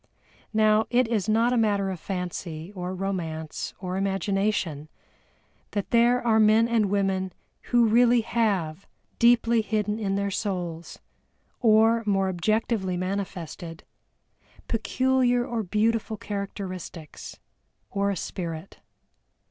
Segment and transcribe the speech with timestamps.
[0.51, 4.89] Now, it is not a matter of fancy, of romance, or imagination,
[5.73, 7.31] that there are men and women
[7.65, 8.87] who really have,
[9.19, 10.97] deeply hidden in their souls,
[11.59, 13.83] or more objectively manifested,
[14.67, 17.37] peculiar or beautiful characteristics,
[17.91, 18.79] or a spirit.